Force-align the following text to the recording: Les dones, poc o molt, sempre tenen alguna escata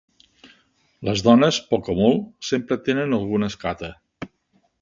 Les 1.09 1.21
dones, 1.27 1.59
poc 1.73 1.91
o 1.95 1.97
molt, 2.01 2.25
sempre 2.55 2.79
tenen 2.91 3.17
alguna 3.19 3.55
escata 3.55 3.93